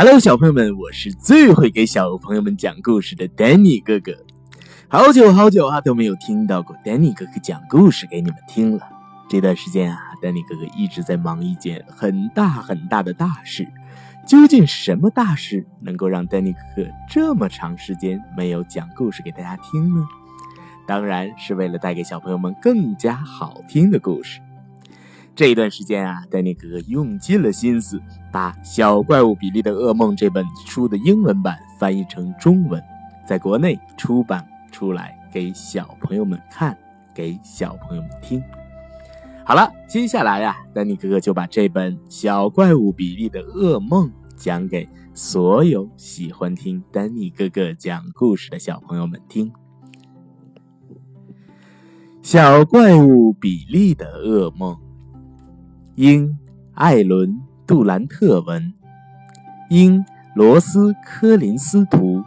[0.00, 4.12] Hello，小朋友们，我是最会给小朋友们讲故事的 Danny 哥哥。
[4.86, 8.88] 好久好久啊，都没有听到过 Danny 哥哥讲故事给你们听了。
[9.28, 13.66] 这段时间啊，Danny 哥哥一直在忙一件很大很大的大事。
[14.24, 20.06] 究竟什么大事能够让 Danny 哥哥这么长时间没有讲故事给大家听呢？
[20.86, 24.38] 当然是为了带给小朋友们更加好听的故事。
[25.38, 32.82] 这一段时间啊，丹尼哥哥用尽了心思，把《小怪物比利的噩梦》这本书的英文版翻译成中文，
[33.24, 36.76] 在国内出版出来给小朋友们看，
[37.14, 38.42] 给小朋友们听。
[39.44, 49.52] 好了，接下来呀，丹尼哥哥就把这本《小怪物比利的噩梦》讲给所有喜欢听丹尼哥哥讲故事的小朋友们听。
[52.22, 54.74] 《小怪物比利的噩梦》。
[55.98, 56.38] 英
[56.74, 57.28] 艾伦·
[57.66, 58.72] 杜兰特文，
[59.68, 62.22] 英罗斯·科林斯图，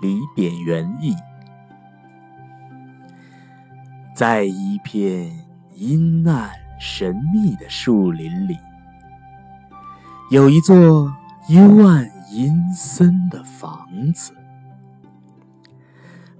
[0.00, 1.14] 李典元译。
[4.14, 5.30] 在一片
[5.74, 6.48] 阴暗
[6.80, 8.56] 神秘的树林里，
[10.30, 11.14] 有一座
[11.50, 14.32] 幽暗阴森的房子。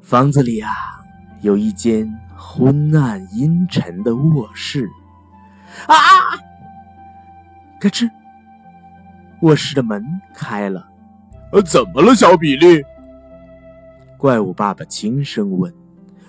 [0.00, 0.72] 房子里啊，
[1.42, 4.88] 有一间昏暗阴沉的卧室。
[5.86, 5.94] 啊！
[7.80, 8.10] 咯吱，
[9.42, 10.88] 卧室的门开了。
[11.52, 12.82] 呃，怎么了，小比利？
[14.16, 15.72] 怪物爸爸轻声问。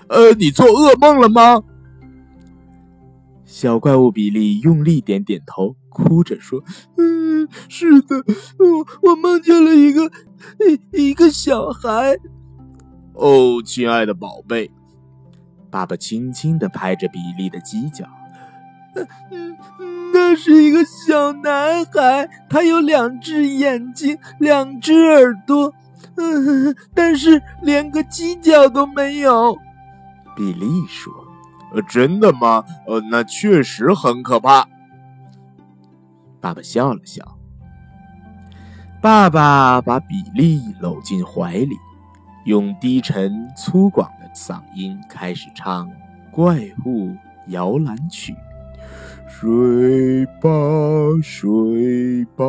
[0.07, 1.63] 呃，你做噩梦了吗？
[3.45, 6.63] 小怪物比利用力点点头，哭着说
[6.97, 8.23] ：“嗯，是的，
[8.59, 10.11] 我我梦见了一个
[10.93, 12.15] 一一个小孩。”
[13.13, 14.69] 哦，亲爱的宝贝，
[15.71, 18.05] 爸爸轻轻的拍着比利的犄角。
[19.31, 19.57] 嗯，
[20.13, 25.73] 那是一个小男孩，他有两只眼睛，两只耳朵，
[26.15, 29.57] 嗯，但是连个犄角都没有。
[30.35, 31.13] 比利说
[31.73, 32.63] ：“呃，真的吗？
[32.87, 34.67] 呃，那确实很可怕。”
[36.41, 37.37] 爸爸笑了笑。
[39.01, 41.77] 爸爸把比利搂进怀里，
[42.45, 45.87] 用低沉粗犷的嗓音开始唱
[46.31, 47.15] 《怪物
[47.47, 48.33] 摇篮曲》。
[49.41, 50.49] 睡吧，
[51.23, 52.43] 睡吧，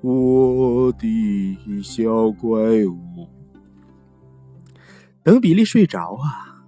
[0.00, 2.58] 我的小怪
[2.88, 3.28] 物。
[5.22, 6.64] 等比利睡着啊，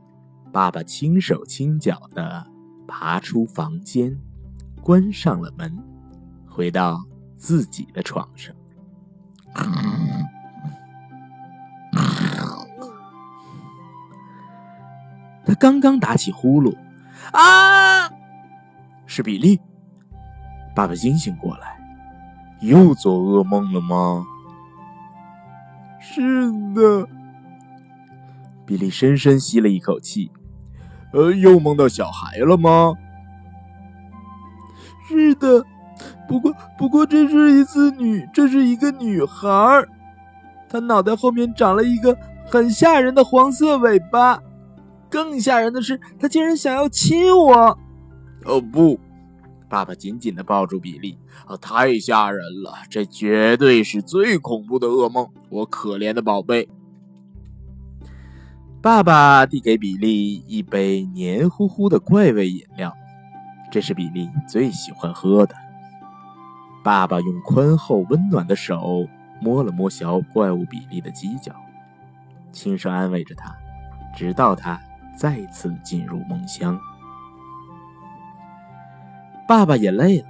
[0.53, 2.47] 爸爸轻手轻脚的
[2.87, 4.17] 爬出房间，
[4.81, 5.83] 关上了门，
[6.47, 7.05] 回到
[7.37, 8.55] 自己的床上。
[15.45, 16.77] 他刚刚打起呼噜，
[17.33, 18.14] 啊！
[19.15, 19.61] 是比利，
[20.75, 21.79] 爸爸惊醒过来，
[22.63, 24.27] 又做噩梦了吗？
[26.01, 27.07] 是的，
[28.67, 30.33] 比利深深吸了一口气，
[31.13, 32.93] 呃，又梦到小孩了吗？
[35.07, 35.65] 是的，
[36.27, 39.49] 不过不过这是一次女，这是一个女孩，
[40.69, 42.19] 她脑袋后面长了一个
[42.51, 44.41] 很吓人的黄色尾巴，
[45.09, 47.79] 更吓人的是，她竟然想要亲我。
[48.45, 48.99] 哦不！
[49.69, 52.75] 爸爸紧紧的抱住比利，啊，太吓人了！
[52.89, 56.69] 这绝对是最恐怖的噩梦，我可怜的宝贝。
[58.81, 62.93] 爸爸递给比利一杯黏糊糊的怪味饮料，
[63.71, 65.55] 这是比利最喜欢喝的。
[66.85, 69.09] 爸爸用宽厚温暖的手
[69.41, 71.53] 摸了摸小怪物比利的犄角，
[72.53, 73.57] 轻声安慰着他，
[74.15, 74.79] 直到他
[75.17, 76.79] 再次进入梦乡。
[79.47, 80.29] 爸爸也累了，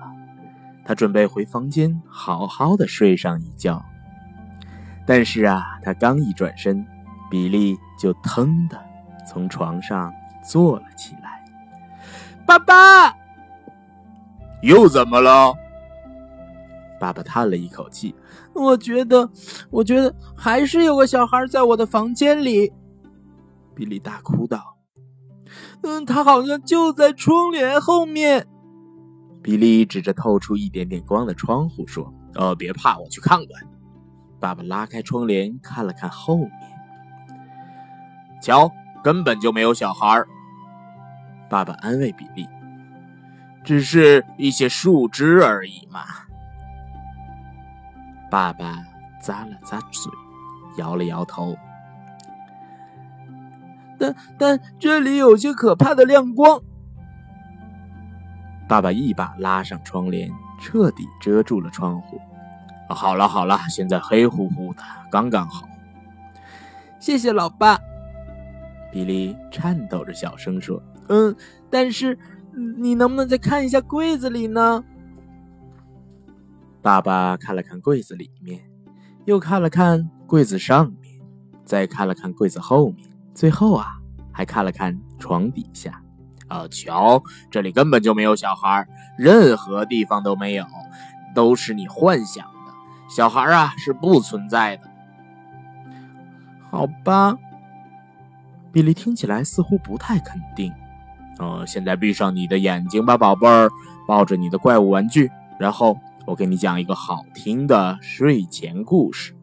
[0.85, 3.85] 他准备回房间好好的睡上一觉。
[5.07, 6.85] 但是啊，他刚一转身，
[7.31, 8.81] 比利就腾的
[9.27, 11.45] 从床上坐了起来。
[12.47, 13.15] 爸爸，
[14.63, 15.55] 又怎么了？
[16.99, 18.15] 爸爸叹了一口气
[18.55, 19.29] ：“我觉得，
[19.71, 22.73] 我觉得还是有个小孩在我的房间里。”
[23.77, 24.77] 比利大哭道
[25.83, 28.47] ：“嗯，他好像就在窗帘后面。”
[29.45, 33.49] 比利指着透出一点点光的窗户说：“呃，别怕，我去看看。”
[34.41, 36.51] 爸爸拉开窗帘看了看后面，
[38.41, 40.25] 瞧，根本就没有小孩。
[41.51, 42.49] 爸爸安慰比利
[43.63, 46.01] ：“只是一些树枝而已嘛。”
[48.31, 48.83] 爸爸
[49.23, 50.11] 咂了咂嘴，
[50.79, 51.55] 摇了摇头
[54.01, 56.63] ：“但但这里有些可怕的亮光。”
[58.69, 60.31] 爸爸一把拉上窗帘，
[60.61, 62.21] 彻底遮住了窗户。
[62.89, 65.67] 好了好了，现在黑乎乎的，刚刚好。
[67.01, 67.79] 谢谢老爸。
[68.93, 71.35] 比利颤抖着小声说：“嗯，
[71.69, 72.17] 但是
[72.79, 74.85] 你能不能再看一下柜子里呢？”
[76.81, 78.61] 爸爸看了看柜子里面，
[79.25, 81.21] 又看了看柜子上面，
[81.65, 83.99] 再看了看柜子后面，最后啊，
[84.31, 86.01] 还看了看床底下。
[86.55, 87.21] 哦，瞧，
[87.51, 88.87] 这里根本就没有小孩，
[89.19, 90.65] 任何地方都没有，
[91.35, 92.73] 都是你幻想的。
[93.09, 94.89] 小孩啊，是不存在的。
[96.71, 97.37] 好吧，
[98.71, 100.73] 比利听起来似乎不太肯定。
[101.41, 103.69] 哦，现在闭上你的眼睛吧，宝贝儿，
[104.07, 109.35] 抱着你的怪物玩具，然后我给你讲一个好听的睡前故事。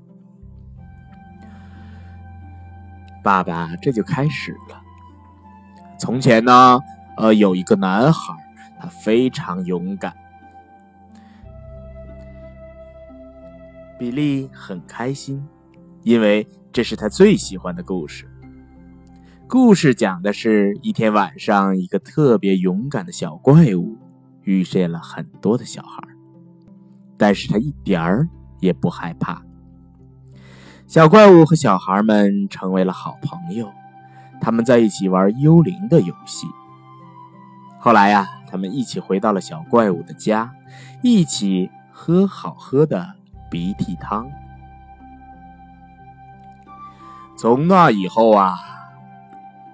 [3.22, 4.82] 爸爸这就开始了。
[6.00, 6.80] 从前呢，
[7.18, 8.34] 呃，有一个男孩，
[8.80, 10.14] 他非常勇敢。
[14.00, 15.46] 比利很开心，
[16.04, 18.28] 因为这是他最喜欢的故事。
[19.48, 23.98] 故事讲的是一天晚上，一个特别勇敢的小怪物
[24.44, 26.02] 遇见了很多的小孩，
[27.18, 28.28] 但是他一点儿
[28.60, 29.44] 也不害怕。
[30.88, 33.72] 小怪物和小孩们成为了好朋友。
[34.42, 36.48] 他们在一起玩幽灵的游戏。
[37.84, 40.54] 后来呀，他们一起回到了小怪物的家，
[41.02, 43.16] 一起喝好喝的
[43.50, 44.30] 鼻涕汤。
[47.36, 48.60] 从那以后啊，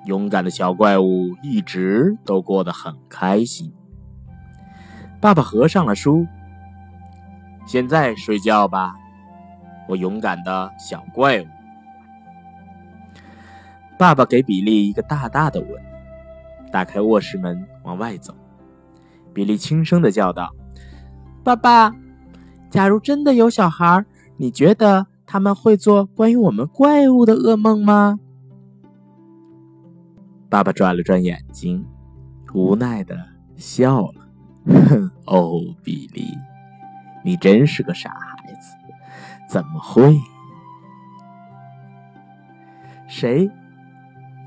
[0.05, 3.73] 勇敢的小怪物一直都过得很开心。
[5.19, 6.25] 爸爸合上了书，
[7.65, 8.95] 现在睡觉吧，
[9.89, 11.47] 我勇敢的小怪物。
[13.99, 15.69] 爸爸给比利一个大大的吻，
[16.71, 18.33] 打开卧室门往外走。
[19.33, 20.53] 比利轻声的叫道
[21.43, 21.95] ：“爸爸，
[22.69, 24.03] 假如真的有小孩，
[24.37, 28.19] 你觉得他们会做关于我们怪物的噩梦吗？”
[30.49, 31.85] 爸爸转了转眼睛，
[32.53, 33.17] 无奈的
[33.55, 34.27] 笑了
[34.89, 36.25] ：“哼，哦，比利，
[37.23, 38.75] 你真是个傻孩子，
[39.49, 40.17] 怎么会？
[43.07, 43.51] 谁？”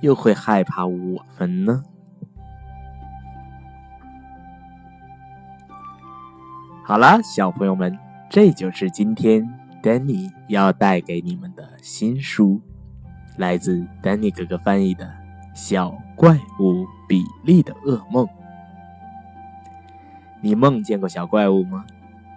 [0.00, 1.84] 又会害怕我们呢？
[6.90, 7.96] 好了，小朋友们，
[8.28, 9.48] 这就是今天
[9.80, 12.60] Danny 要带给你们的新书，
[13.36, 15.04] 来自 Danny 哥哥翻译的
[15.54, 18.26] 《小怪物比利的噩梦》。
[20.40, 21.86] 你梦见过小怪物吗？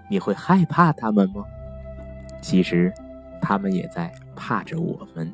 [0.08, 1.44] 你会害怕他们吗？
[2.40, 2.94] 其实，
[3.42, 5.34] 他们也在怕着我们。